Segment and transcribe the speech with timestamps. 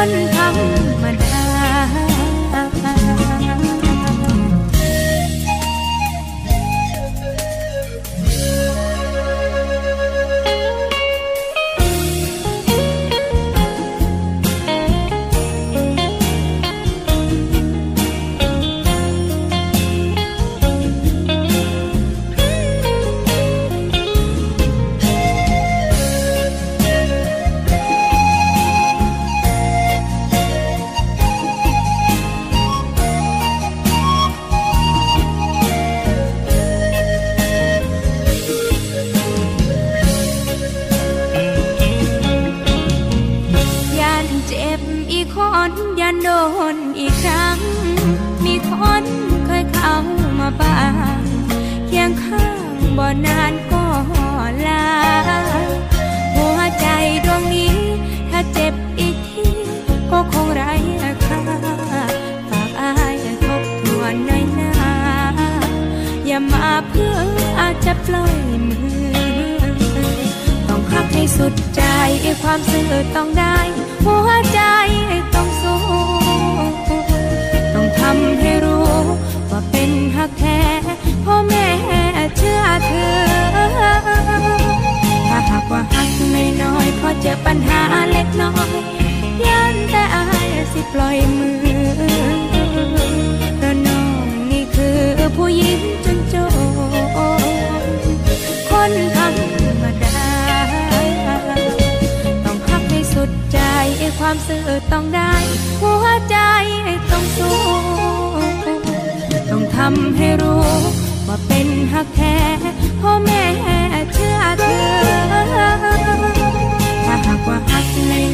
[0.00, 110.64] คนธรำให้รู้
[111.28, 112.36] ว่าเป็นหักแท้
[113.00, 113.42] พ่อแม่
[114.12, 114.78] เชื่อเธอ
[117.06, 117.86] ถ้าหากว่าหัก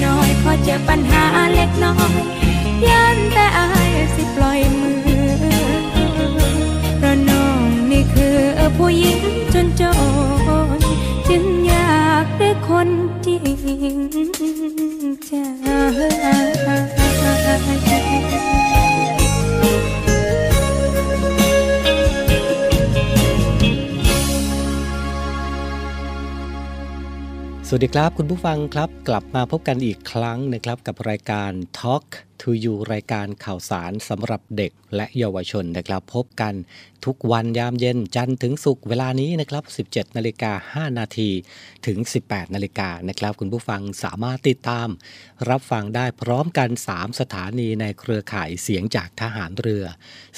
[0.04, 1.24] น้อยๆขอเจอปัญหา
[1.54, 2.14] เล็กน้อย
[2.86, 5.00] ยันแต่อายสิปล่อยมือ
[6.98, 7.60] เพราะน้อง
[7.90, 8.38] นี่คือ
[8.76, 9.20] ผู้หญิง
[9.54, 9.82] จนจ
[10.76, 10.80] น
[11.28, 12.88] จึงอยากได้คน
[13.26, 13.36] จริ
[13.94, 14.13] ง
[27.68, 32.04] สวัสดีครับ คุณผู้ฟังครับกลับมาพบกันอีกครั้งนะครับกับรายการ Talk
[32.40, 36.54] to You รายการข่าวสารสำหรับเด็กและเยาวชนนะครับ พบกัน
[37.04, 41.30] ทุกวันยามเย็นจันทร์ถึงศุกร์เวลานี้นะครับ 17 นาฬิกา 5 นาที
[41.86, 44.88] ถึง 18 นาฬิกานะครับ คุณผู้ฟังสามารถติดตาม
[45.48, 49.84] รับฟังได้พร้อมกัน 3 สถานีในเครือข่ายเสียงจากทหารเรือ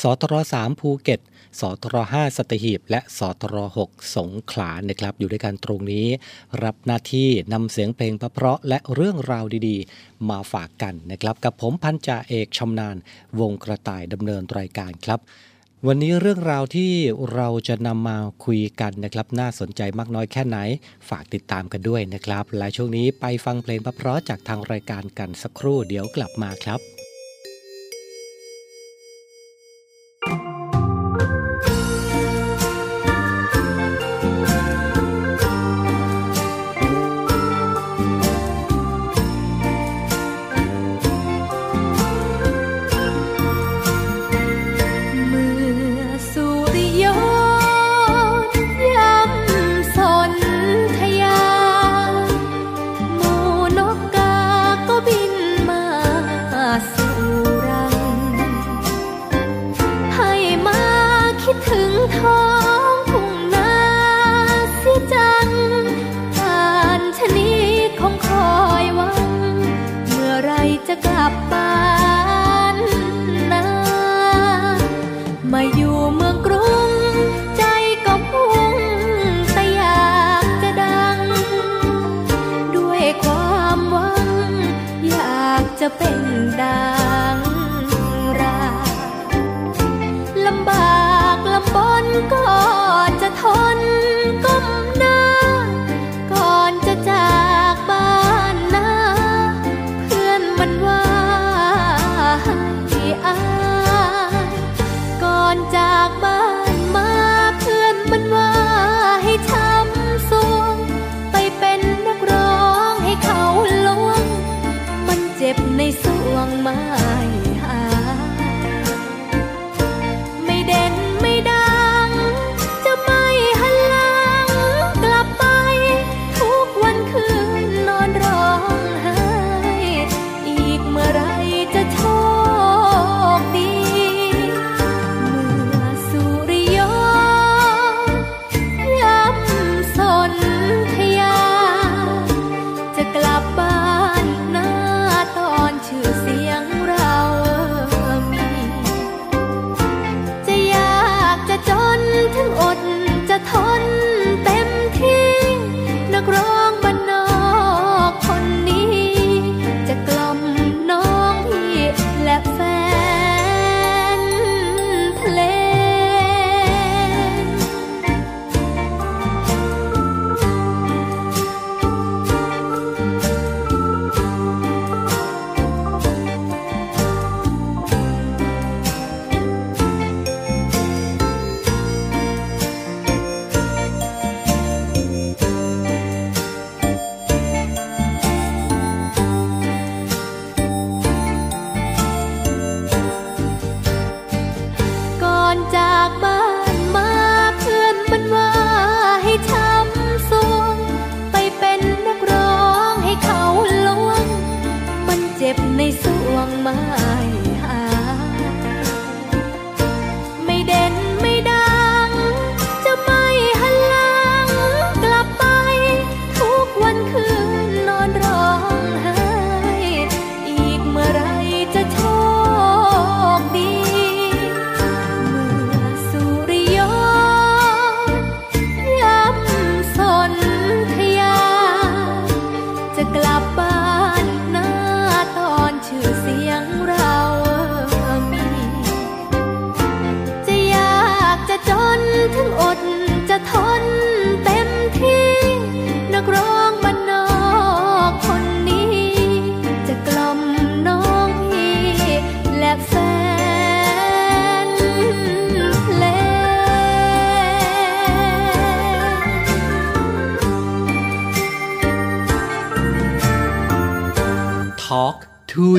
[0.02, 1.20] สตร3ภูเก็ต
[1.60, 3.56] สตร5สัตหีบ และสตร
[3.86, 6.06] 6สงขลานะครับ อยู่ด้วยกันตรงนี้
[6.62, 12.96] รับหน้าที่นำเสียงเพลงเพราะและเรื่องราวดีๆ มาฝากกันนะครับ กับผมพันจ่าเอกชำนาญ
[13.40, 15.20] วงกระต่ายดำเนินรายการครับ
[15.86, 16.92] วันนี้เรื่องราวที่
[17.34, 20.58] เราจะนำมาคุยกันนะครับ น่าสนใจมากน้อยแค่ไหน
[21.08, 26.95] ฝากติดตามกันด้วยนะครับ และช่วงนี้ไปฟังเพลงเพราะจากทางรายการกันสักครู่เดี๋ยวกลับมาครับ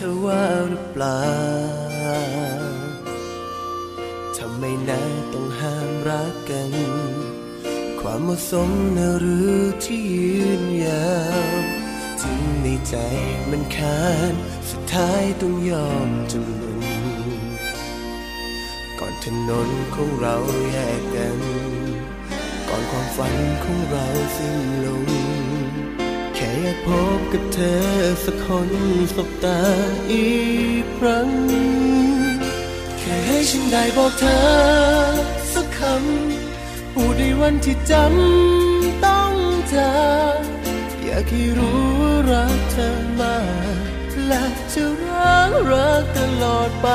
[0.00, 1.24] เธอว่าหรือเปล่า
[4.36, 5.00] ทำไมนะ
[5.32, 6.72] ต้องห้ามรักกัน
[8.00, 11.62] ความเหมาะสมนะหรือที่ยืนยาว
[12.22, 12.96] ถึงในใจ
[13.50, 14.34] มันคาน
[14.70, 16.80] สุดท้ายต้องยอมจำนน
[18.98, 20.36] ก่อนถนนของเรา
[20.70, 21.38] แยกกัน
[22.68, 25.57] ก่อนความฝันของเราสิ้นลง
[26.62, 26.88] อยากพ
[27.18, 27.82] บกับเธอ
[28.24, 28.70] สักคน
[29.14, 29.60] สบตา
[30.12, 30.30] อี
[30.82, 31.30] กครั้ง
[32.98, 34.42] แค่ให้ฉันได้บอกเธอ
[35.54, 39.34] สักคำพูดในวันที่จำต้อง
[39.74, 39.98] จา
[40.36, 40.40] ก
[41.04, 41.82] อยากให้รู้
[42.30, 43.38] รักเธอมา
[43.76, 46.88] กและจะรักรักตลอดไป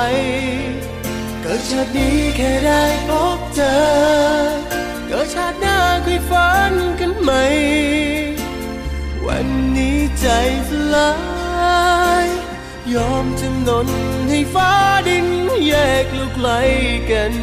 [1.42, 3.78] เกิดชาตินี้แค่ได้พบเธอ
[5.10, 7.32] ก็ชาติหน้าเคยฝันกันไหม
[9.36, 10.28] วันนี้ใจ
[10.70, 11.12] สลา
[12.26, 12.28] ย
[12.94, 13.88] ยอมจำนน
[14.30, 14.72] ให้ฟ้า
[15.08, 15.28] ดิน
[15.68, 15.74] แย
[16.04, 16.50] กลูกไกล
[17.12, 17.34] กัน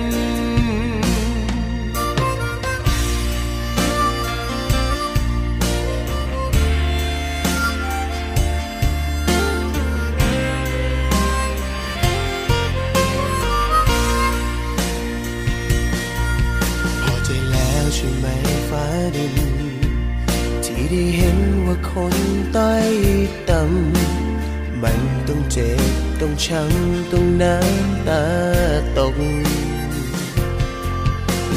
[17.03, 18.27] พอใจแล้วใช่ไหม
[18.71, 18.85] ฟ้า
[19.17, 19.70] ดิน
[20.67, 22.17] ที่ได้เห็นว่าคน
[22.57, 22.89] ต้อย
[23.51, 28.25] ต่ำมันต้องเจ็บต้องช้ำต้องน้ำตา
[28.99, 29.17] ตก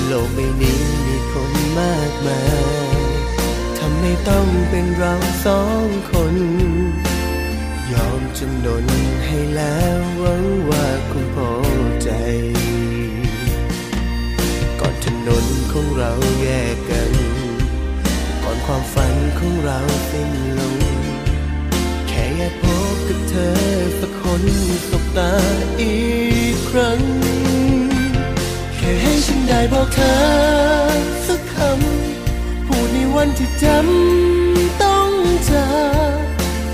[0.05, 2.93] โลกใบนี้มีคนมากมาย
[3.77, 5.13] ทำให้ต้องเป็นเรา
[5.45, 6.36] สองคน
[7.91, 8.86] ยอมจำนน
[9.25, 11.51] ให้แล้วหวังว่าคงพอ
[12.03, 12.10] ใจ
[14.79, 17.23] ก่อนถนนของเราแยกกัน
[18.65, 19.79] ความฝันของเรา
[20.10, 20.77] สิ้นลง
[22.08, 23.55] แค่อยากพบกับเธอ
[24.00, 24.43] สักคน
[24.89, 25.34] สบตา
[25.82, 25.98] อี
[26.53, 27.01] กครั้ง
[28.77, 30.15] แค่ให้ฉันได้บอกเธอ
[31.27, 35.12] สักคำ พูดในวันที่จำต้อง
[35.51, 35.70] จา
[36.17, 36.22] ก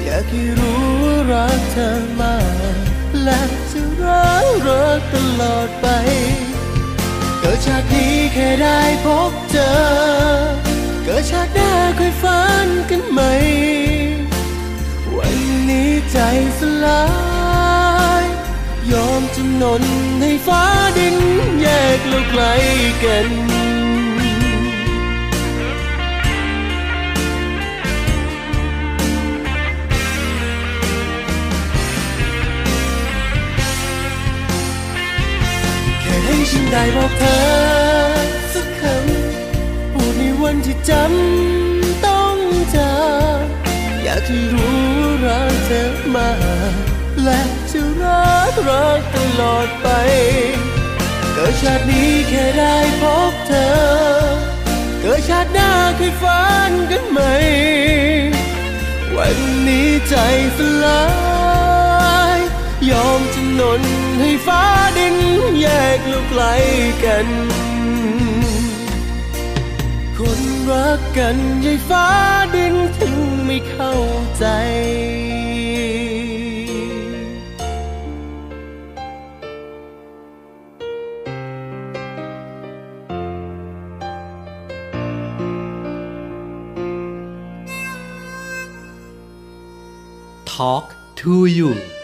[0.03, 2.38] อยากให้รู้ว่ารักเธอมา
[2.74, 2.77] ก
[3.24, 3.41] และ
[3.72, 5.88] จะรักรักตลอดไป
[7.39, 10.68] เกิดจากนี้แค่ได้พบเธอ
[11.12, 13.22] กิดชาติหน้าค่อยฝันกันไหม
[15.18, 15.38] วัน
[15.70, 16.18] นี้ใจ
[16.60, 17.04] สลา
[18.24, 18.25] ย
[18.92, 19.84] ยอมจำนน
[20.20, 20.63] ให้ฟ้า
[20.98, 21.18] ดิน
[21.62, 22.44] แยกเราไกล
[23.04, 23.28] กัน
[36.01, 37.88] แค่ให้ฉันได้บอกเธอ
[40.51, 42.38] วันที่จำต้อง
[42.75, 42.96] จา
[43.41, 43.44] ก
[44.03, 44.79] อยากให้รู้
[45.25, 45.84] รักเธอ
[46.15, 46.29] มา
[47.24, 47.41] และ
[47.72, 49.88] จะรักรักตลอดไป
[51.34, 53.70] เกิดชาตินี้แค่ได้พบเธอ
[55.01, 57.20] เกิดชาติหน้าเคยฝันกันไหม
[59.15, 59.38] วัน
[59.68, 60.15] นี้ใจ
[60.58, 61.03] สลา
[62.38, 62.39] ย
[62.89, 63.82] ยอมจำนน
[64.20, 64.63] ให้ฟ้า
[64.98, 65.15] ดิน
[65.62, 66.44] แยกลูกไกล
[67.06, 67.27] กัน
[70.71, 72.07] รักกันยายฟ้า
[72.55, 73.93] ดินถึงไม่เข้า
[74.38, 74.45] ใจ
[90.53, 90.88] Talk
[91.21, 91.99] to you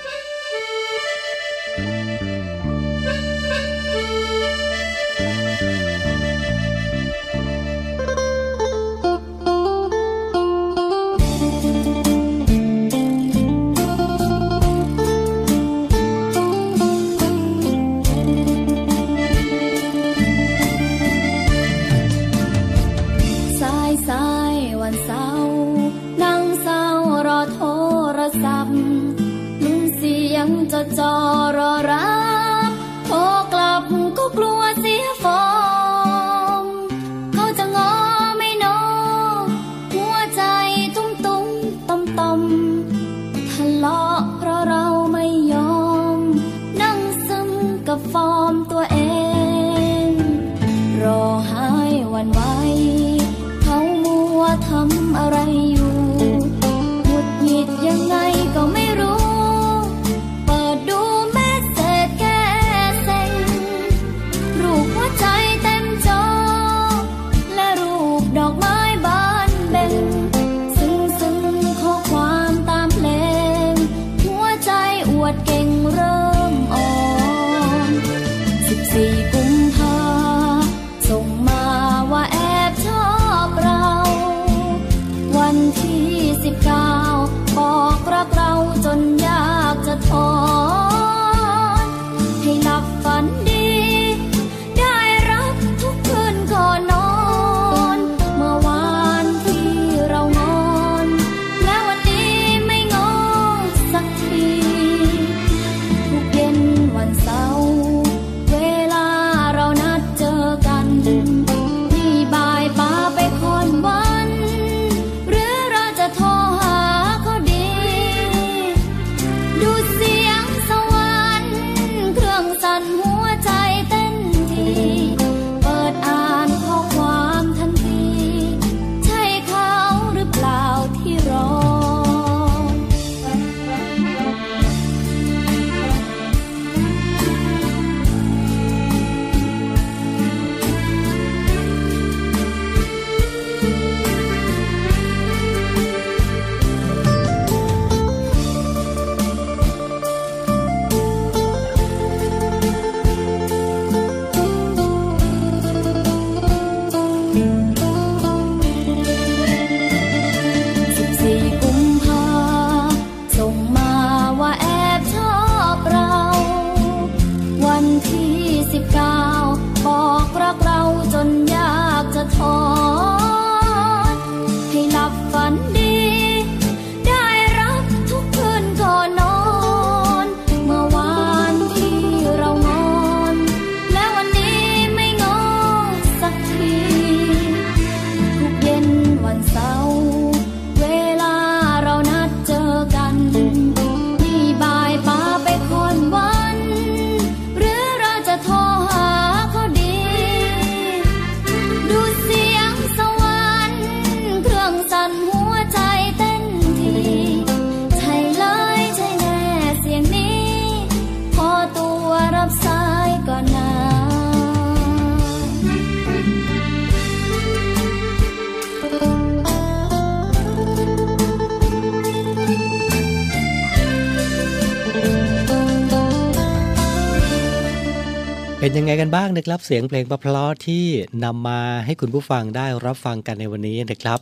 [229.05, 230.85] กันบ้างนะครับ เสียงเพลงปะเพลาะที่
[231.23, 234.19] นำมาให้คุณผู้ฟังได้รับฟังกันในวันนี้นะครับ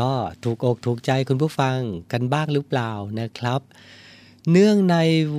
[0.00, 0.12] ก็
[0.44, 1.78] ถูกอกถูกใจคุณผู้ฟัง
[2.12, 3.60] กันบ้างหรือเปล่านะครับ
[4.50, 4.96] เนื่องใน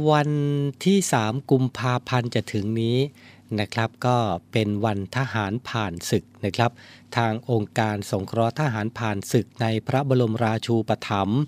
[0.10, 0.30] วัน
[0.86, 2.98] ที่ 3 กุมภาพันธ์จะถึงนี้
[3.60, 4.18] นะครับ ก็
[4.52, 6.72] เป็นวันทหารผ่านศึกนะครับ
[7.18, 11.40] ทางองค์การสงเคราะห์ทหารผ่านศึกในพระบรมราชูปถัมภ์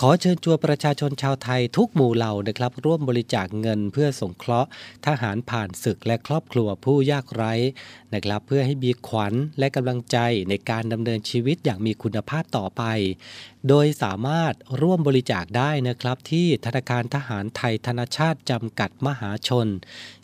[0.00, 4.68] ขอเชิญชวนประชาชนชาวไทยทุกหมู่เหล่านะครับ ร่วมบริจาคเงินเพื่อสงเคราะห์
[5.06, 7.52] ทหารผ่านศึกและครอบครัวผู้ยากไร้
[8.14, 12.82] นะครับ เพื่อให้มีขวัญและกำลังใจในการดำเนินชีวิตอย่างมีคุณภาพต่อไป
[13.68, 19.66] โดยสามารถร่วมบริจาคได้นะครับ ที่ธนาคารทหารไทยธนชาติจำกัดมหาชน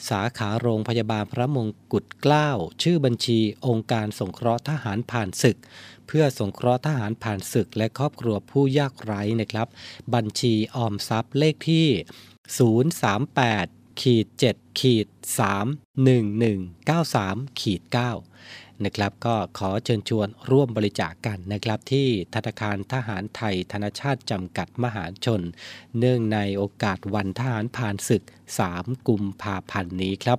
[0.09, 2.49] สาขาโรงพยาบาลพระมงกุฎเกล้า
[2.83, 5.59] ชื่อบัญชีองค์การสงเคราะห์ทหารหารผ่านศึก
[6.07, 9.69] เพื่อสงเคราะห์ทหารผ่านศึก และครอบครัวผู้ยากไร้นะครับ
[10.15, 11.89] บัญชีออมทรัพย์เลขที่
[13.15, 15.07] 038ขีด7ขีด
[15.39, 16.09] 3 1
[16.43, 25.43] 1 9 3ขีด9นะครับก็ขอเชิญชวนร่วมบริจาคกกันนะครับ ที่ธนาคารทหารไทยธนชาติจำกัดมหาชน
[25.99, 28.23] เนื่องในโอกาสวันทหารผ่านศึก
[28.65, 30.39] 3 กุมภาพันธ์นี้ครับ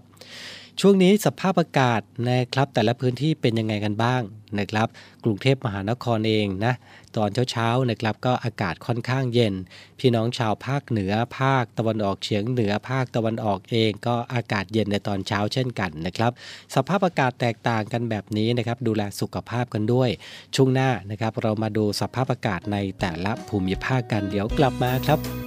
[0.82, 4.22] ช่วงนี้สภาพอากาศนะครับแต่ละพื้นที่เป็นยังไงกันบ้าง
[4.60, 4.88] นะครับ
[5.24, 6.74] กรุงเทพมหานครเองนะ
[7.18, 9.54] ตอนเช้าๆนะครับก็อากาศค่อนข้างเย็น
[10.00, 16.32] พี่น้องชาวภาคเหนือภาคตะวันออกเฉียงเหนือภาคตะวันออกเองก็อากาศเย็นในตอนเช้าเช่นกันนะครับ
[16.76, 20.10] สภาพอากาศแตกต่างกันแบบนี้นะครับ ดูแลสุขภาพกันด้วย
[20.56, 25.45] ช่วงหน้านะครับ เรามาดูสภาพอากาศในแต่ละภูมิภาคกันเดี๋ยวกลับมาครับบ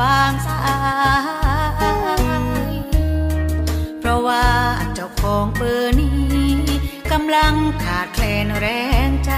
[0.00, 0.60] วางสา
[2.72, 2.74] ย
[4.00, 4.46] เพราะว่า
[4.94, 6.52] เจ้าของเบอร์นี้
[7.12, 8.66] กำลังขาดแคลนแร
[9.08, 9.32] งใจ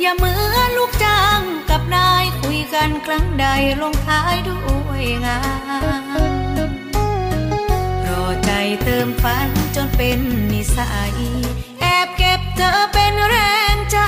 [0.00, 3.46] อย่าเหมือนลูกจ้างกับนายคุยกันครั้งใด
[3.82, 5.40] ลงท้ายด้วยงา
[6.68, 6.70] น
[8.06, 8.50] รอใจ
[8.82, 10.18] เติมฝันจนเป็น
[10.52, 11.14] นิสัย
[11.80, 13.36] แอบเก็บเธอเป็นแร
[13.74, 13.98] งใจ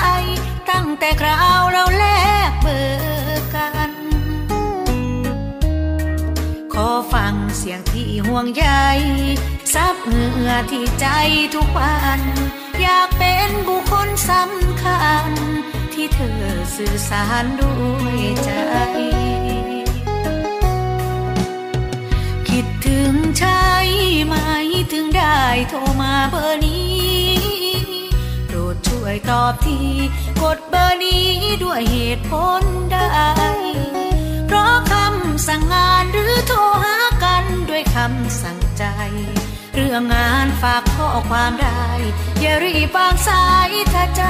[0.69, 2.05] ตั้งแต่คราวเราแล
[2.49, 3.96] กเบอร์กัน
[6.79, 8.65] ขอฟังเสียงที่ห่วงใย
[9.73, 11.07] ซับเหงื่อที่ใจ
[11.55, 12.21] ทุกวัน
[12.81, 15.29] อยากเป็นบุคคลสำคัญ
[15.93, 16.41] ที่เธอ
[16.75, 18.51] สื่อสารด้วยใจ
[22.49, 23.63] คิดถึงใช่
[24.25, 24.35] ไหม
[24.91, 27.37] ถึงได้โทรมาเบอร์นี้
[28.45, 29.79] โปรดช่วยตอบที
[30.41, 31.29] กดเบอร์นี้
[31.63, 32.97] ด้วยเหตุผลใด
[34.47, 38.83] เพราะคำสั่งงานหรือ โทรหากันด้วยคำสั่งใจ
[39.75, 41.85] เรื่องงานฝากข้อความได้
[42.41, 44.23] อย่ารีบวางสายถ้าใจ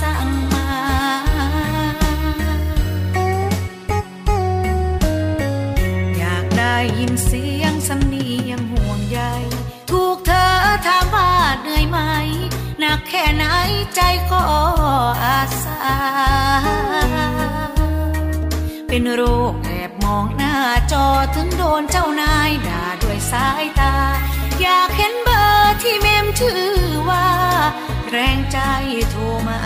[0.00, 0.68] สั่งมา
[6.18, 9.20] อยากได้ยินเสียงสำเนียงห่วงใย
[9.90, 10.48] ถูกเธอ
[10.86, 11.30] ถามว่า
[11.60, 11.98] เหนื่อยไหม
[12.78, 13.44] หนักแค่ไหน
[13.94, 14.00] ใจ
[14.32, 14.42] ก็
[15.24, 15.80] อาสา
[18.88, 19.54] เป็นโรค
[20.12, 20.56] อบมองหน้า
[20.92, 23.94] จอถึงโดนเจ้านายด่าด้วยสายตา
[24.60, 26.64] อยากเห็นเบอร์ที่เมมชื่อ
[27.08, 27.26] ว่า
[28.10, 28.58] แรงใจ
[29.10, 29.60] โทรมา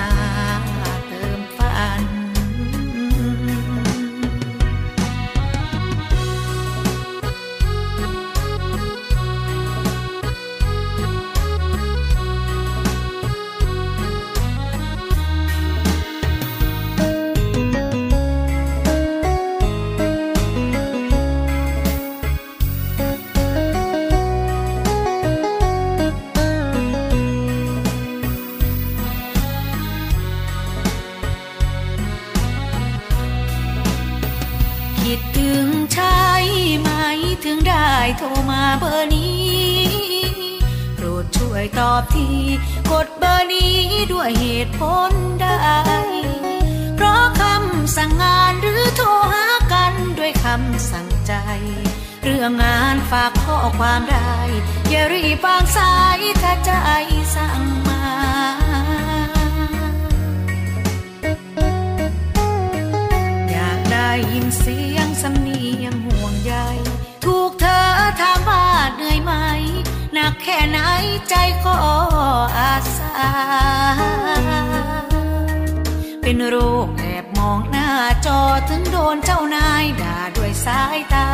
[41.79, 42.29] ตอบที
[42.91, 43.77] กดเบอร์นี้
[44.13, 45.47] ด้วยเหตุผลใด
[46.97, 51.33] เพราะคำสั่งงานหรือโทรหากันด้วยคำสั่งใจ
[52.23, 54.37] เรื่องงานฝากข้อความได้
[54.91, 56.73] อย่ารีบวางสายถ้าใจ
[57.35, 58.03] สั่งมา
[63.51, 66.55] อยากได้ยินเสียงสำเนียงห่วงใย
[67.25, 67.85] ถูกเธอ
[68.21, 69.33] ถามว่าเหนื่อยไหม
[70.19, 70.79] หนักแค่ไหน
[71.29, 71.77] ใจก็
[72.59, 73.29] อาสา
[76.23, 77.89] เป็นโรคแอบมองหน้า
[78.27, 81.29] จอถึงโดนเจ้านายด่าด้วยสายตา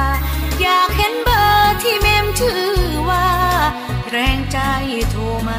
[0.61, 2.65] อยากเห็นเบอร์ที่เมมชื่อ
[3.09, 3.27] ว่า
[4.11, 4.59] แรงใจ
[5.11, 5.51] โทรม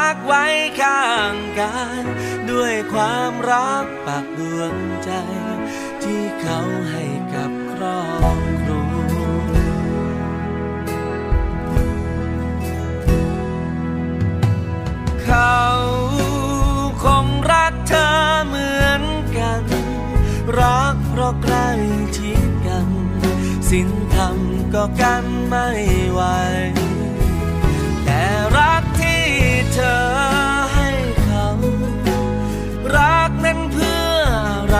[0.00, 0.44] รักไว้
[0.80, 2.02] ข้างกาย
[2.50, 5.10] ด้วยความรักปากดวงใจ
[6.02, 6.60] ที่เขา
[6.90, 8.02] ให้กับครอ
[8.38, 8.82] บครั
[9.50, 9.52] ว
[15.24, 15.60] เขา
[17.02, 18.08] คงรักเธอ
[18.46, 19.02] เหมือน
[19.38, 19.64] กัน
[20.60, 21.70] รักเพราะใกล้
[22.16, 22.88] ชิดกัน
[23.70, 24.38] สินธรรม
[24.74, 25.68] ก็กันไม่
[26.12, 26.20] ไหว
[28.04, 28.22] แต่
[28.58, 28.84] รัก
[29.80, 30.00] ธอ
[30.74, 30.90] ให้
[31.22, 31.46] เขา
[32.96, 34.12] รักนั้นเพื่อ
[34.48, 34.78] อะไร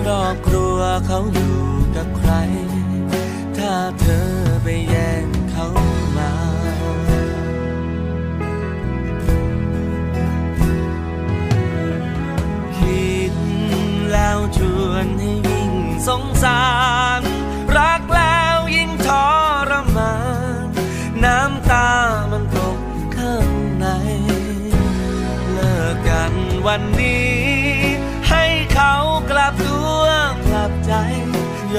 [0.00, 1.58] ครอบครัวเขาอยู่
[1.96, 2.32] กับใคร
[3.58, 4.28] ถ้าเธอ
[4.62, 5.66] ไปแย่งเขา
[6.16, 6.32] มา
[12.78, 13.34] คิด
[14.12, 15.72] แล้วชวนให้ยิ่ง
[16.08, 16.62] สงสา
[17.20, 17.22] ร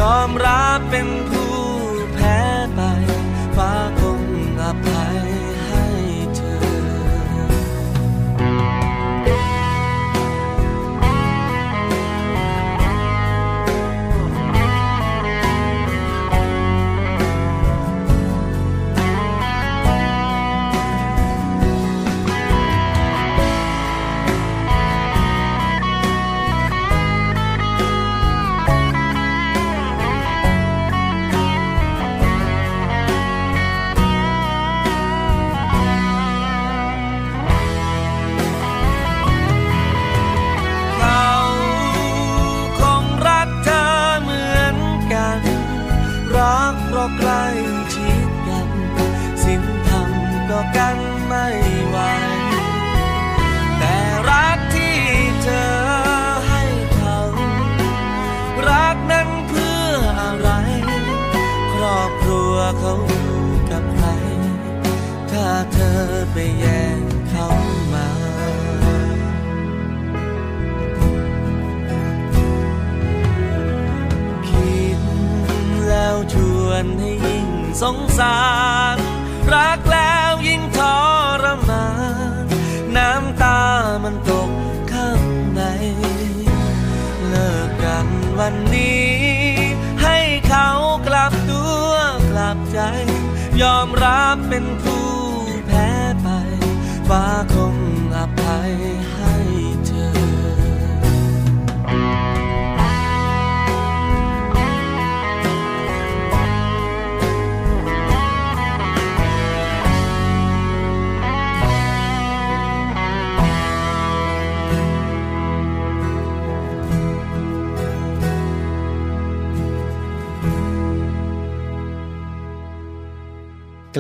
[0.02, 1.08] ยอมรับเป็น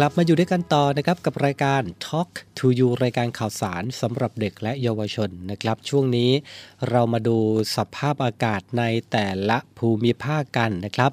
[0.01, 6.31] ลับมาอยู่ด้วยกันต่อนะครับกับรายการ Talk to You รายการข่าวสารสำหรับเด็กและเยาวชนนะครับ ช่วงนี้
[6.89, 7.37] เรามาดู
[7.75, 11.11] สภาพอากาศในแต่ละภูมิภาคกันนะครับ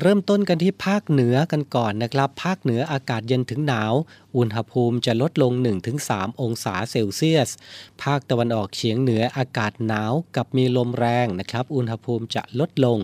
[0.00, 3.92] เริ่มต้นกันที่ภาคเหนือกันก่อนนะครับ ภาคเหนืออากาศเย็นถึงหนาว
[4.36, 5.52] อุณหภูมิจะลดลง
[5.96, 7.50] 1-3 องศาเซลเซียส
[8.02, 12.98] ภาคตะวันออกเฉียงเหนืออากาศหนาวกับมีลมแรงนะครับ อุณหภูมิจะลดลง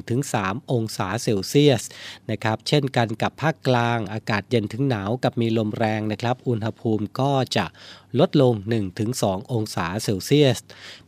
[0.00, 1.82] 1-3 องศาเซลเซียส
[2.30, 7.66] นะครับ เช่นกันกับภาคกลางอากาศเย็นถึงหนาวกับมีลมแรงนะครับ อุณหภูมิก็จะ
[8.18, 8.54] ลดลง
[9.02, 10.58] 1-2 องศาเซลเซียส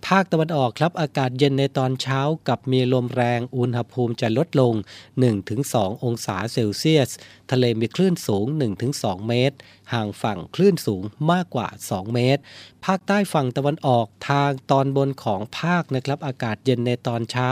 [0.07, 4.75] ภาคตะวันออกครับอากาศเย็นในตอนเช้ากับมีลมแรงอุณหภูมิจะลดลง
[5.39, 7.11] 1-2 องศาเซลเซียส
[7.51, 8.47] ทะเลมีคลื่นสูง
[8.87, 9.57] 1-2 เมตร
[9.93, 12.43] ห่างฝั่งคลื่นสูงมากกว่า 2 เมตร
[12.85, 17.51] ภาคใต้ฝั่งตะวันออกทางตอนบนของภาคนะครับอากาศเย็นในตอนเช้า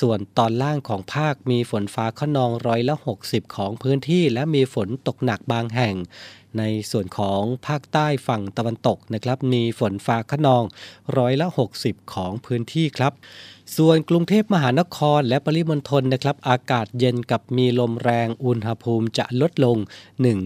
[0.00, 5.96] ส่วนตอนล่างของภาคมีฝนฟ้าขนองร้อยละ 60 ของพื้นที่และมีฝนตกหนักบางแห่ง
[6.58, 10.64] ในส่วนของภาคใต้ฝั่งตะวันตกนะครับ มีฝนฟ้าขนอง
[11.18, 11.46] ร้อยละ
[11.80, 13.12] 60 ของพื้นที่ครับ
[13.76, 19.76] ส่วนกรุงเทพมหานครและปริมณฑลนะครับ อากาศเย็นกับมีลมแรงอุณหภูมิจะลดลง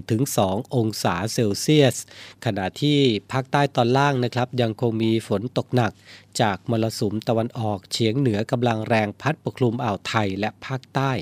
[0.02, 1.96] 1-2 องศาเซลเซียส
[2.44, 2.98] ขณะที่
[3.32, 5.92] ภาคใต้ตอนล่างนะครับ ยังคงมีฝนตกหนัก
[6.40, 11.12] จากมรสุมตะวันออกเฉียงเหนือกำลังแรงพัดปกคลุมอ่าวไทยและภาคใต้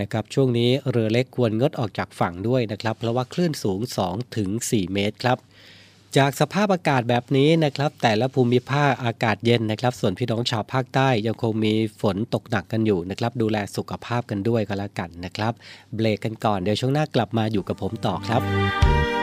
[0.00, 3.80] นะครับช่วงนี้เรือเล็กควรงดออกจากฝั่งด้วยนะครับ เพราะว่าคลื่นสูง
[4.36, 5.38] 2-4 เมตรครับ
[6.18, 15.52] จากสภาพอากาศแบบนี้นะครับ แต่ละภูมิภาคอากาศเย็นนะครับ ส่วนพี่น้องชาวภาคใต้ยังคงมีฝนตกหนักกันอยู่นะครับ ดูแลสุขภาพกันด้วยก็แล้วกันนะครับ
[15.94, 19.19] เบรกกันก่อนเดี๋ยวช่วงหน้ากลับมาอยู่กับผมต่อครับ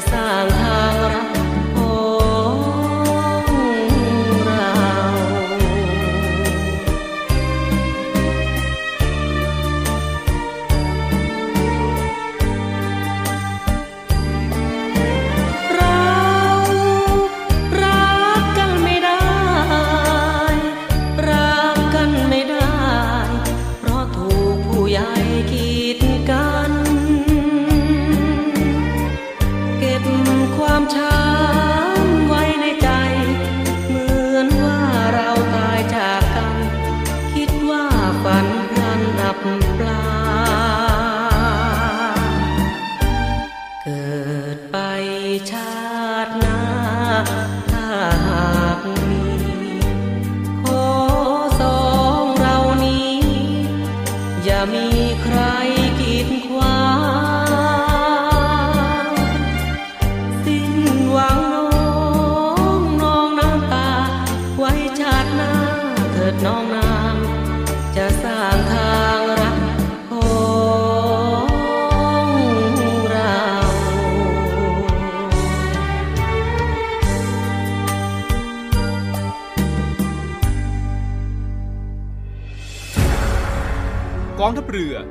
[0.00, 1.29] 三趟。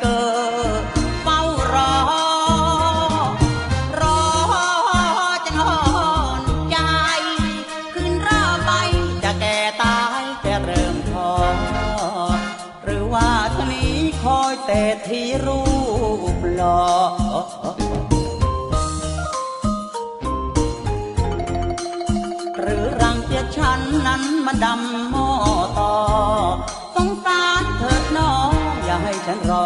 [0.00, 0.22] เกิ
[0.80, 0.82] ด
[1.22, 1.40] เฝ้า
[1.74, 1.94] รอ
[4.00, 4.20] รอ
[5.44, 5.76] จนหอ
[6.40, 6.76] นใจ
[7.94, 8.70] คืนรอไป
[9.24, 11.32] จะแก่ตายจะเริ่มท้อ
[12.84, 15.62] หรือว่าเท่นี้คอยแต่ที่รู
[16.34, 16.84] ปหล่อ
[22.60, 25.28] หรือรังเกียจฉันนั้นมันดำหม้อ
[25.78, 25.92] ต่อ
[26.96, 28.52] สงสารเถิดน้อง
[28.84, 29.52] อย่าให้ฉันร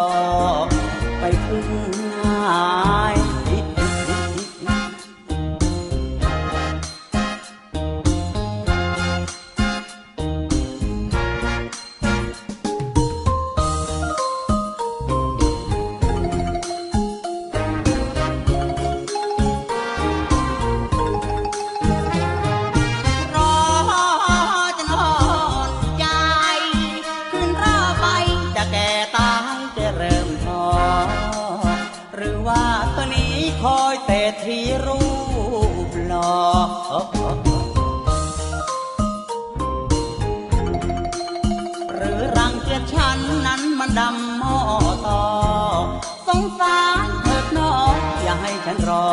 [48.87, 49.09] รอ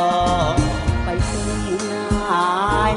[1.05, 1.49] ไปถึง
[1.91, 2.93] ง่าย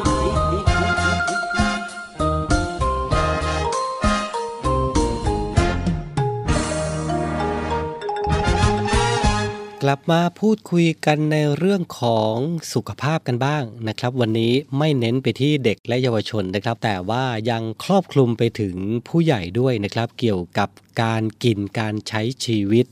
[9.86, 12.36] กลับมาพูดคุยกันในเรื่องของ
[12.74, 18.76] สุขภาพกันบ้างนะครับ วันนี้ไม่เน้นไปที่เด็กและเยาวชนนะครับ แต่ว่ายังครอบคลุมไปถึง
[19.07, 20.69] ผู้ใหญ่ด้วยนะครับ เกี่ยวกับ
[21.03, 22.86] การกินการใช้ชีวิต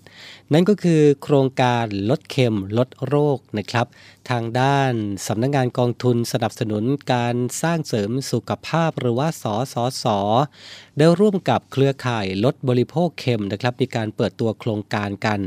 [0.53, 3.87] นั่นก็คือโครงการลดเค็มลดโรคนะครับ
[4.29, 4.93] ทางด้าน
[5.27, 10.05] สำนักงงานกองทุนสนับสนุนการสร้างเสริมสุขภาพหรือว่าสสส
[10.97, 15.39] ได้ร่วมกับเครือข่ายลดบริโภคเค็มนะครับ มีการเปิดตัวโครงการกัน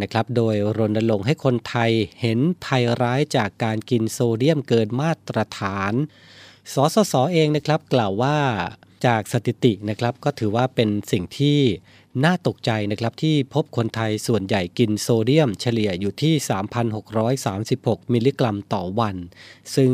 [0.00, 5.92] นะครับ โดยรณรงค์ให้คนไทยเห็นภัยร้ายจากการกินโซเดียมเกินมาตรฐาน
[6.72, 8.36] สสสเองนะครับกล่าวว่า
[9.06, 11.58] จากสถิตินะครับก็ถือว่าเป็นสิ่งที่
[12.24, 16.34] น่าตกใจนะครับที่พบคนไทยส่วนใหญ่กินโซเดียมเฉลี่ยอยู่ที่
[17.24, 19.16] 3,636 มิลลิกรัมต่อวัน
[19.76, 19.92] ซึ่ง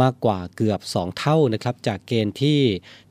[0.00, 2.60] มากกว่าเกือบ 2 เท่านะครับจากเกณฑ์ที่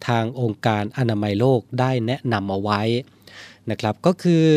[0.08, 2.82] ทางองค์การอนามัยโลกได้แนะนำเอาไว้
[3.70, 4.48] นะครับก็คือ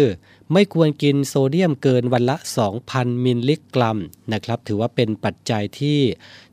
[0.52, 2.36] ไม่ควรกินโซเดียมเกินวันละ
[2.80, 3.98] 2,000 มิลลิกรัม
[4.32, 5.98] นะครับถือว่าเป็นปัจจัยที่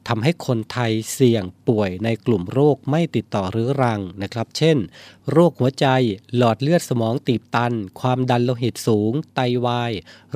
[0.08, 4.78] ทำให้คนไทยเสี่ยงป่วยในกลุ่มโรคไม่ติดต่อเรื้อรังนะครับ เช่น
[5.32, 5.88] โรคหัวใจ
[6.36, 9.91] หลอดเลือดสมองตีบตัน ความดันโลหิตสูง ไตวาย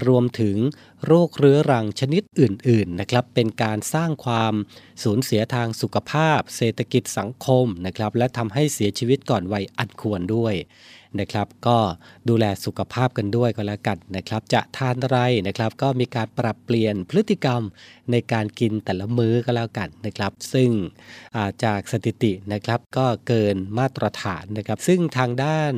[0.05, 0.57] รวมถึง
[1.05, 4.53] โรคเรื้อรังชนิดอื่น ๆ นะครับ เป็นการสร้างความ
[5.03, 10.55] สูญเสียทางสุขภาพ เศรษฐกิจสังคมนะครับ และทำให้เสียชีวิตก่อนวัยอันควรด้วย
[11.19, 11.77] นะครับก็
[12.29, 17.61] ดูแลสุขภาพกันด้วยก็แล้วกันนะครับ จะทานอะไรนะครับ ก็มีการปรับเปลี่ยนพฤติกรรม
[18.11, 20.69] ในการกินแต่ละมื้อก็แล้วกันนะครับ ซึ่ง
[21.63, 25.73] จากสถิตินะครับก็เกินมาตรฐานนะครับ ซึ่งทางด้าน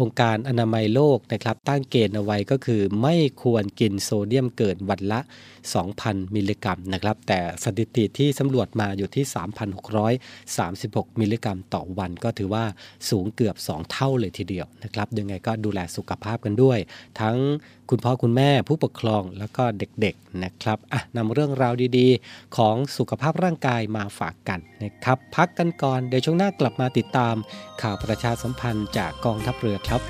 [0.00, 5.20] องค์การอนามัยโลกนะครับ ตั้งเกณฑ์เอาไว้ก็คือไม่ควรกินโซเดียมเกินวันละ
[5.76, 9.24] 2,000 มิลลิกรัมนะครับ แต่สถิติที่สำรวจมาอยู่ที่
[10.42, 12.64] 3,636 มิลลิกรัมต่อวันก็ถือว่า
[13.10, 16.78] สูงเกือบ 2 เท่าเลยทีเดียวนะครับ ยังไงก็ดูแลสุขภาพกันด้วย
[17.20, 17.36] ทั้ง
[17.90, 27.34] คุณพ่อคุณแม่ผู้ปกครองแล้วก็เด็กๆนะครับอะนำเรื่องราวดีๆ ของสุขภาพร่างกายมาฝากกันนะครับ พักกันก่อนเดี๋ยวช่วงหน้ากลับมาติดตาม
[27.82, 30.00] ข่าวประชาสัมพันธ์จากกองทัพเรือครับ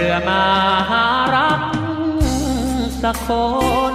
[0.00, 0.44] รือมา
[0.90, 1.62] หารัก
[3.02, 3.28] สักค
[3.92, 3.94] น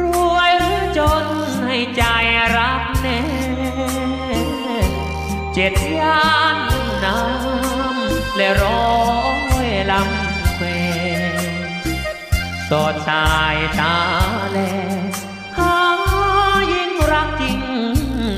[0.00, 0.02] ร
[0.34, 1.24] วยหรือจน
[1.66, 2.02] ให้ใจ
[2.56, 3.20] รักแน่
[5.54, 6.58] เจ็ดย่าน
[7.04, 8.92] น้ำและร้อ
[9.66, 10.64] ยลำเคว
[12.70, 13.96] สดสายตา
[14.50, 14.58] แล
[15.58, 15.76] หา
[16.72, 17.58] ยิ่งรักจริง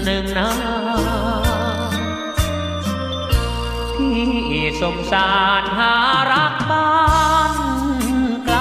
[0.04, 0.50] หนึ่งนา
[4.80, 5.92] สมสารหา
[6.32, 6.90] รักบ้า
[7.52, 7.54] น
[8.46, 8.56] ไกล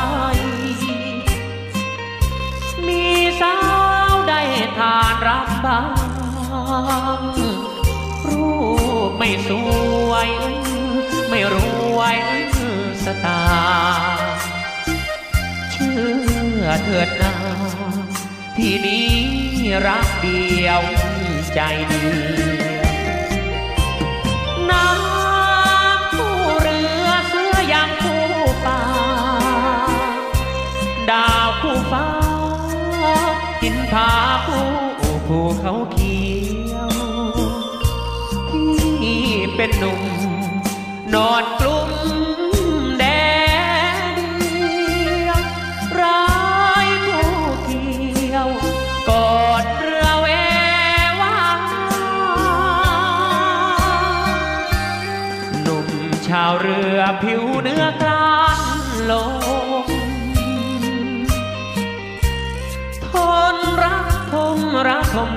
[2.87, 3.03] มี
[3.41, 3.57] สา
[4.11, 4.41] วได้
[4.77, 5.81] ทานรักบ้า
[7.19, 7.21] ง
[8.27, 8.47] รู
[9.09, 9.49] ปไม่ส
[10.09, 10.29] วย
[11.29, 11.55] ไม่ร
[11.97, 12.17] วย
[13.03, 13.41] สตา
[15.71, 15.97] เชื่
[16.61, 17.33] อเถิดนา
[18.57, 19.09] ที่นี้
[19.87, 20.81] รักเดียว
[21.53, 21.59] ใจ
[21.91, 22.55] ดียว
[24.69, 25.24] น้ำ
[33.95, 34.13] ผา
[34.45, 34.67] ผู้
[35.27, 36.17] ภูเขาเขี
[36.73, 36.91] ยว
[39.01, 39.25] ที่
[39.55, 40.01] เป็นหนุ่ม
[41.13, 41.84] นอนกลุ่ม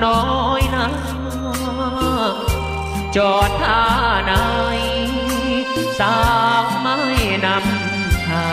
[0.05, 0.23] น้อ
[0.61, 0.89] ยนะ
[3.17, 3.83] จอดท่า
[4.25, 4.33] ไหน
[5.99, 6.17] สา
[6.63, 6.99] วไม่
[7.45, 8.49] นำทา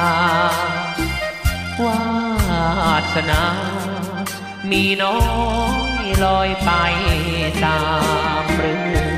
[0.54, 1.00] ง
[1.84, 2.02] วา
[3.14, 3.44] สนา
[4.70, 5.20] มีน้อ
[6.04, 6.70] ยลอยไป
[7.64, 7.82] ตา
[8.42, 8.76] มเรื
[9.14, 9.15] อ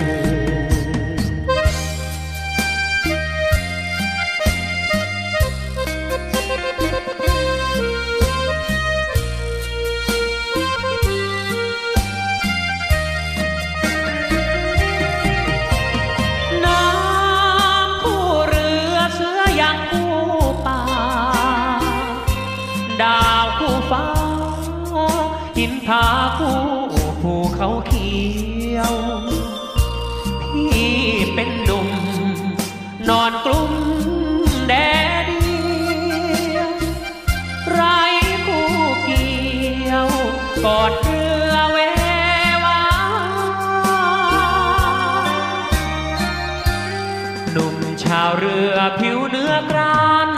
[48.99, 50.29] ผิวเนื้อกราน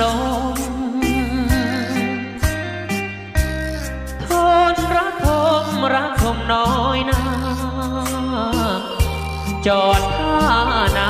[0.00, 0.02] ล
[0.54, 0.56] ม
[4.24, 4.26] ท
[4.72, 5.26] นรักท
[5.64, 7.22] มรักทมน้อยนา
[9.66, 10.40] จอดท่า
[10.92, 11.00] ไหน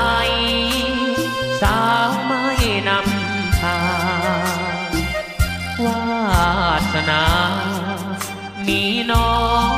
[1.63, 1.79] สา
[2.09, 2.45] วไม่
[2.89, 3.79] นำทา
[4.89, 4.93] ง
[5.85, 6.03] วา
[6.93, 7.25] สนา
[8.67, 8.83] มี
[9.13, 9.31] น้อ
[9.77, 9.78] ย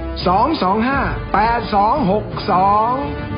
[0.17, 3.30] 225 8262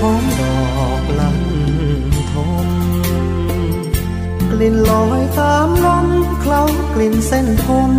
[0.00, 1.40] หอมดอกลัน
[2.32, 2.34] ท
[2.66, 2.68] ม
[4.52, 6.06] กลิ่นลอยตามลม
[6.40, 6.62] เคล้า
[6.94, 7.92] กลิ่นเส้นผม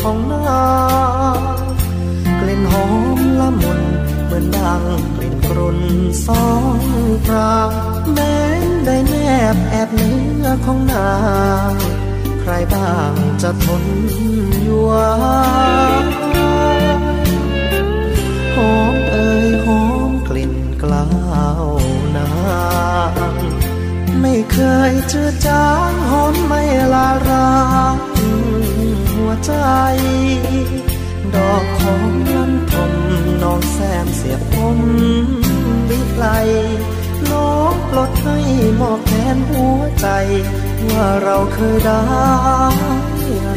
[0.00, 0.66] ของนา
[2.40, 2.84] กลิ่นหอ
[3.16, 3.80] มละมุน
[4.24, 4.82] เหมือนดัง
[5.16, 5.80] กลิ่นกรุ่น
[6.26, 6.64] สอง
[7.24, 7.70] พราง
[8.12, 8.36] แม้
[8.84, 9.14] ได้แน
[9.54, 11.12] บแอบเนื้อของนา
[11.70, 11.72] ง
[12.40, 13.84] ใครบ้างจะทน
[14.62, 15.10] อยู่วา
[18.54, 21.48] หอมา
[22.16, 22.28] นา
[23.32, 23.34] ง
[24.20, 24.58] ไม่เค
[24.90, 26.62] ยเจือจางหอมไม่
[26.94, 27.50] ลาร้า
[27.94, 27.96] ง
[29.12, 29.52] หัวใจ
[31.34, 32.02] ดอกของ
[32.34, 32.92] ลันทม
[33.42, 34.78] น้องแซมเสียผม
[35.88, 36.26] วิไล
[37.30, 38.38] น้องปลดให้
[38.80, 40.08] มอบแทนหัวใจ
[40.90, 42.02] ว่าเราเคยได้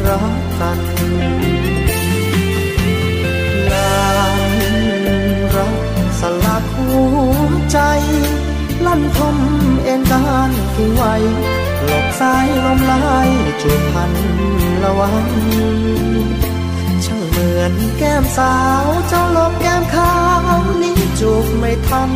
[0.06, 1.01] รักกัน
[6.62, 7.00] สลักหั
[7.48, 7.78] วใจ
[8.86, 9.36] ลั่นทม
[9.84, 11.04] เอ็นกานกิ่งไว
[11.86, 13.28] หลบสายลมลาย
[13.62, 14.12] จูบพัน
[14.82, 15.28] ละวัน
[17.04, 20.14] ช่างเหมือนแก้มสาวเจ้าลบแก้มขา
[20.60, 22.12] วนี้จูบไม่ทัน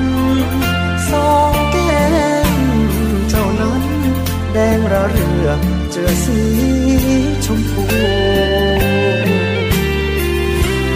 [1.10, 2.04] สองแก้
[2.48, 2.60] ม
[3.28, 3.82] เจ้านั้น
[4.52, 5.48] แดงระเรือ
[5.90, 6.40] เจือสี
[7.44, 7.84] ชมพู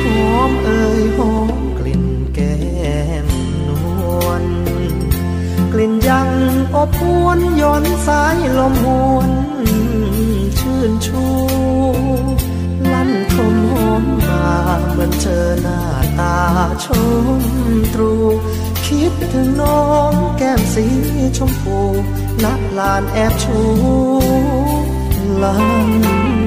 [0.02, 1.69] หอมเอ่ยหอม
[5.80, 6.28] ลิ่นยัง
[6.74, 9.30] อบอวนย้อนสายลมหวน
[10.58, 11.24] ชื่นชู
[12.92, 14.48] ลั่นคมหอมมา
[14.90, 15.80] เหมือนเจอหน้า
[16.18, 16.36] ตา
[16.84, 16.86] ช
[17.40, 17.42] ม
[17.94, 18.12] ตรู
[18.86, 20.86] คิดถึงน้องแก้มสี
[21.36, 21.78] ชมพู
[22.44, 23.60] นักลานแอบชู
[25.42, 25.56] ลั
[25.88, 26.39] น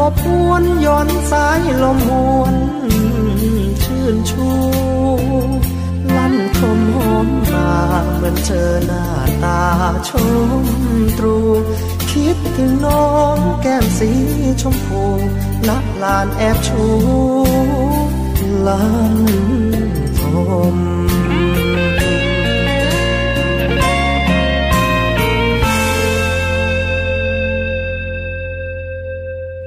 [0.00, 2.56] อบอวนย้อนสายลมหวน
[3.82, 4.48] ชื่นชู
[6.16, 7.70] ลั่นคมหอมมา
[8.14, 9.04] เหมือนเจอหน้า
[9.42, 9.62] ตา
[10.08, 10.10] ช
[10.48, 10.50] ม
[11.18, 11.38] ตรู
[12.10, 14.10] คิดถึงน้องแก้มสี
[14.62, 15.04] ชมพู
[15.68, 16.84] นักลานแอบชู
[18.66, 18.82] ลั
[19.12, 19.14] น
[20.18, 20.20] ท
[20.74, 20.95] ม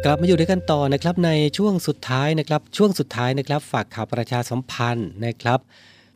[0.09, 5.59] ลับมาอยู่ด้วยกันต่อนะครับในช่วงสุดท้ายนะครับช่วงสุดท้ายนะครับฝากข่าวประชาสัมพันธ์นะครับ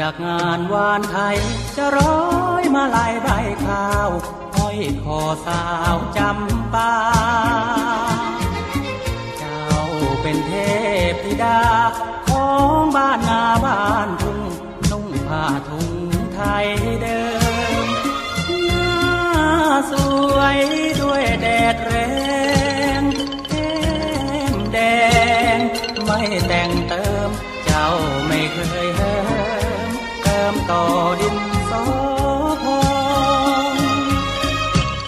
[0.10, 1.38] จากงานวานไทย
[1.78, 2.20] จะร้อ
[2.62, 3.30] ยมาลายใบ
[3.66, 4.10] ข้าว
[4.55, 6.93] ห้อยคอสาวจำปา
[9.38, 9.66] เจ้า
[10.22, 10.51] เป็นเท
[11.12, 11.62] พธิดา
[12.28, 12.49] ขอ
[12.80, 14.39] งบ้านนาบ้านทุ่ง
[14.91, 15.91] นุ่งผ้าทุ่ง
[16.34, 16.68] ไทย
[17.01, 17.24] เดิ
[17.84, 17.86] ม
[18.68, 18.91] หน้า
[19.91, 19.93] ส
[20.36, 20.60] วย
[21.01, 21.95] ด้วยแดดแร
[23.01, 23.03] ง
[23.47, 23.74] แก้
[24.53, 24.80] มแด
[25.58, 25.60] ง
[26.05, 27.30] ไม่แต่งเติม
[27.66, 27.88] เจ้า
[28.28, 28.97] ไม่เคย
[30.70, 30.84] ต่อ
[31.22, 31.38] ดิน
[31.72, 31.84] สอ
[32.63, 32.82] พอ
[33.74, 33.76] ง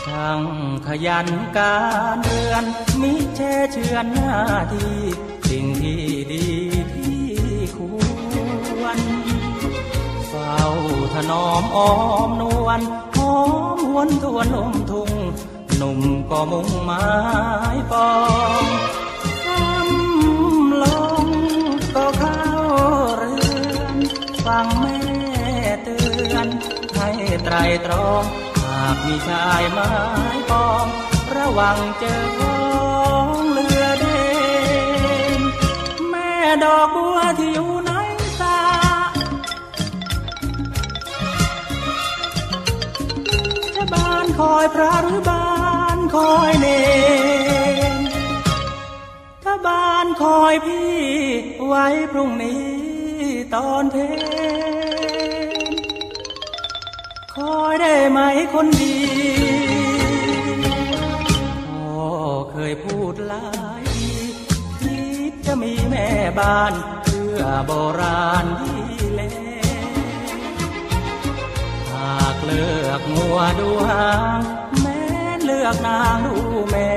[0.06, 0.42] ชาง
[0.86, 1.78] ขยันกา
[2.16, 2.64] รเรือน
[3.02, 4.36] มิแช่เชือนหน้า
[4.74, 4.98] ที่
[5.50, 6.02] สิ่งที่
[6.32, 6.46] ดี
[6.94, 7.24] ที่
[7.78, 7.80] ค
[8.82, 9.00] วร
[10.30, 10.64] เฝ้า
[11.14, 11.92] ถนอมอ้อ
[12.28, 12.82] มนวล
[13.16, 13.36] หอ
[13.76, 15.12] มหวนทวนลมทุ่ง
[15.78, 16.00] หนุ่ม
[16.30, 17.06] ก็มุ่งไม้
[17.92, 18.10] ปอ
[18.64, 18.66] ง
[19.46, 20.86] คำล
[21.24, 21.26] ง
[21.96, 22.44] ก็เข้า
[23.18, 23.34] เรื
[23.76, 23.98] อน
[24.46, 24.98] ฟังแม่
[26.40, 26.50] อน
[26.96, 27.10] ให้
[27.44, 28.24] ไตรตรอง
[28.64, 29.90] หากมีชายไม้
[30.50, 30.86] ปอง
[31.36, 32.60] ระวังเจอขอ
[33.26, 34.24] งเรือเด่
[35.40, 35.42] น
[36.10, 36.32] แม่
[36.64, 37.92] ดอกบัวที่อยู่ใน
[38.42, 38.62] ตา
[43.76, 45.46] จะบานคอยพระหรือบา
[45.98, 46.68] นคอยเน
[47.92, 47.94] ร
[49.44, 51.00] ถ้าบานคอยพี่
[51.66, 52.68] ไว้พรุ่งนี้
[53.54, 54.79] ตอนเพล
[57.40, 58.20] คอยได้ไหม
[58.54, 58.98] คนดี
[61.68, 62.10] พ่อ
[62.52, 63.50] เคยพูดหลา
[63.82, 64.08] ยที
[64.82, 65.00] คิ
[65.32, 66.10] ดจะมีแม่
[66.40, 66.74] บ้าน
[67.04, 68.84] เพื่อโบราณที่
[69.14, 69.22] เล
[71.92, 74.40] หากเลือกงัวดูหาง
[74.82, 75.02] แม่
[75.44, 76.38] เลือกนางดู
[76.72, 76.90] แม่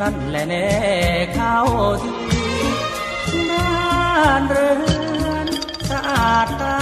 [0.00, 0.68] นั่นแหละแน่
[1.34, 1.58] เข้า
[2.02, 2.12] ที
[3.50, 4.70] บ้านเรื
[5.26, 5.46] อน
[5.90, 6.80] สะอาดตา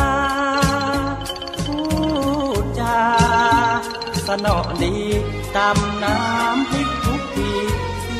[4.27, 4.97] สนอดี
[5.57, 7.53] ตำน้ำพริกทุกที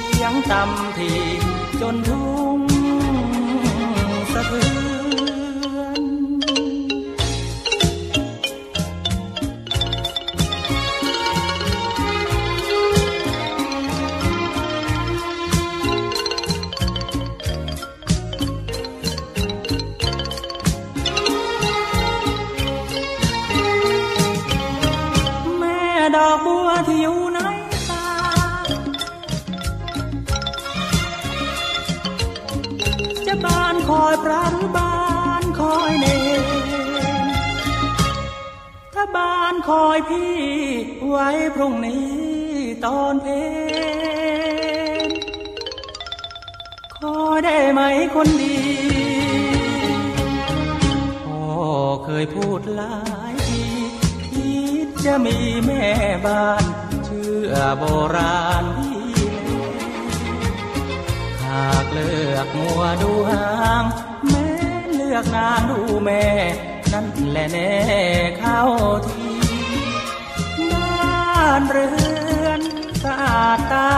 [0.07, 1.13] เสียงตำที
[1.81, 2.61] จนทุ่ง
[4.33, 4.88] สะเทือน
[39.69, 40.39] คอยพี่
[41.09, 42.09] ไว้พรุ่งนี้
[42.85, 43.35] ตอนเพล
[45.07, 45.09] ง
[46.97, 47.81] คอได้ไหม
[48.15, 48.59] คนดี
[51.25, 51.43] พ่อ
[52.05, 52.99] เคยพูดหลา
[53.33, 53.71] ยที
[54.29, 54.57] คิ
[54.87, 55.85] ดจะมีแม่
[56.27, 56.65] บ้าน
[57.05, 57.85] เชื่อโบ
[58.17, 59.01] ราณที่
[61.45, 63.51] หากเลือกมัวดูหา
[63.83, 63.85] ง
[64.29, 64.49] แม่
[64.95, 66.25] เลือกนางดูแม่
[66.93, 67.73] นั่นแหละแน่
[68.39, 68.61] เข้า
[69.07, 71.89] ทีานเรื
[72.47, 72.61] อน
[73.03, 73.91] สะอาดตา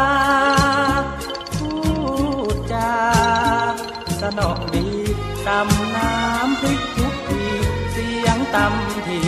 [1.57, 1.71] พู
[2.55, 2.93] ดจา
[4.21, 4.89] สนอกดี
[5.47, 7.45] ตำน้ำพริกทุกที
[7.93, 9.21] เสียงตำที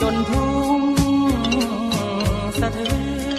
[0.00, 0.80] จนทุ่ง
[2.58, 3.33] สะเทือน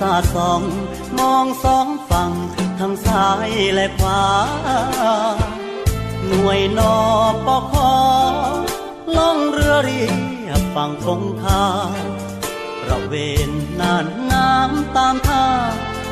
[0.00, 0.62] สาดส่อง
[1.18, 2.32] มองสองฝั่ง
[2.80, 4.24] ทั้งซ้ายและขวา
[6.26, 6.96] หน่วยนอ
[7.46, 7.92] ปอคอ
[9.16, 10.04] ล่องเรือเรี
[10.46, 11.64] ยบฝั่งคงคา
[12.88, 13.14] ระเว
[13.48, 15.46] นน่านน้ำตามท่า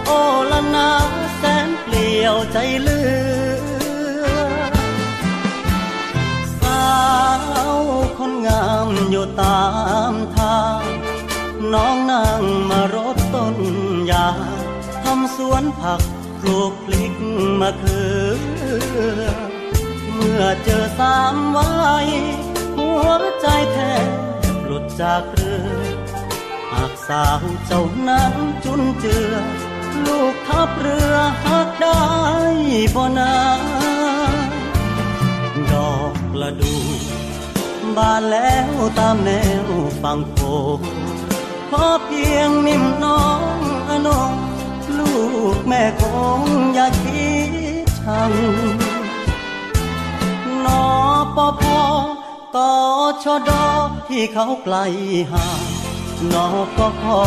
[0.07, 0.11] โอ
[0.51, 0.91] ละนา
[1.37, 4.39] แสนเปลี่ยวใจเลือ
[6.61, 6.89] สา
[7.73, 7.77] ว
[8.19, 9.63] คนงามอยู่ตา
[10.13, 10.83] มทาง
[11.73, 14.29] น้องนางมารดต้นา
[15.03, 16.01] ทำสวนผัก
[16.41, 17.15] ปลูกพลิก
[17.61, 18.03] มะเขื
[19.21, 19.25] อ
[20.15, 21.69] เมื่อเจอสามวั
[22.07, 22.09] ย
[22.77, 23.09] หัว
[23.41, 24.09] ใจแทบ
[24.65, 25.99] หลุดจากเรือ
[26.73, 29.35] หากสาวเจ้านั้นจุนเจือ
[30.07, 31.15] ลูกทับเรือ
[31.45, 32.03] หักได้
[32.95, 33.35] บ่นา
[35.73, 36.75] ดอกละดู
[37.97, 39.31] บานแล้วตามแน
[39.65, 39.67] ว
[40.03, 40.39] ฝั่งโข
[41.71, 43.21] ขอเพียงนิ่มน้อ
[44.07, 44.33] งอง
[44.99, 45.15] ลู
[45.55, 46.03] กแม่ค
[46.39, 46.41] ง
[46.75, 47.31] อย่าคิ
[47.85, 48.33] ดชัง
[50.65, 50.85] นอ
[51.37, 51.81] ปอพอ
[52.57, 52.73] ต่อ
[53.23, 53.67] ชอดอ
[54.09, 54.77] ที่เขาไกล
[55.33, 55.63] ห่าง
[56.33, 57.23] นอปอขอ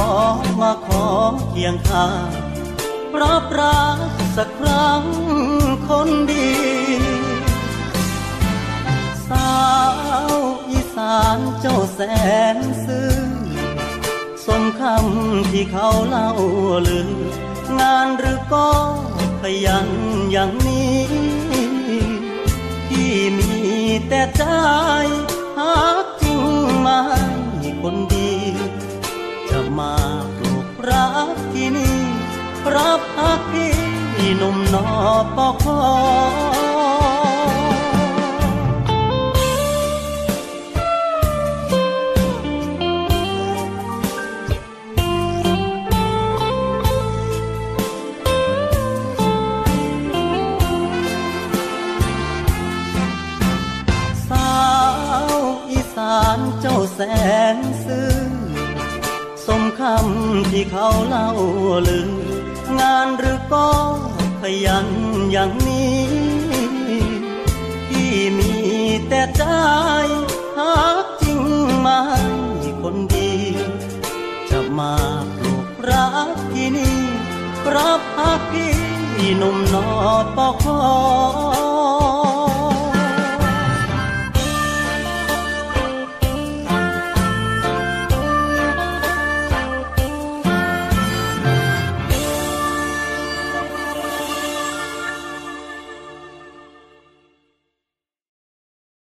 [0.61, 1.05] มาขอ
[1.49, 2.29] เคียงข้าง
[3.21, 3.97] รับรัก
[4.35, 5.03] สักครั้ง
[5.87, 6.51] คนดี
[9.29, 9.55] สา
[10.33, 10.35] ว
[10.69, 11.99] อีสานเจ้าแส
[12.55, 13.10] นซื่อ
[14.61, 16.29] มคำที่เขาเล่า
[16.87, 17.09] ลือ
[17.79, 18.69] งานหรือก็
[19.41, 19.89] ขยัน
[20.31, 21.01] อย่างนี้
[22.89, 23.53] ที่มี
[24.07, 24.43] แต่ใจ
[25.57, 26.41] หากจริง
[26.79, 27.01] ไม่
[27.81, 28.33] คนดี
[29.49, 29.95] จะมา
[30.37, 31.99] ปลูกรักที่นี่
[32.75, 34.87] รับฮักพี่หนุ่มนอ
[35.35, 36.80] ปอคอ
[57.01, 57.03] ส
[57.55, 58.15] นซื่อ
[59.47, 61.29] สมคำที่เขาเล่า
[61.87, 62.09] ลือ
[62.79, 63.69] งานหรือก็
[64.41, 64.87] ขยัน
[65.31, 66.01] อย่างนี้
[67.89, 68.53] ที่มี
[69.07, 69.43] แต่ใจ
[70.57, 71.39] หากจริง
[71.79, 72.01] ไม่
[72.81, 73.31] คนดี
[74.49, 74.93] จะมา
[75.37, 76.99] ปลูกรักที่นี่
[77.75, 78.75] รับฮักพี่
[79.37, 79.87] หนุ่มนอ
[80.37, 81.70] ปอคอ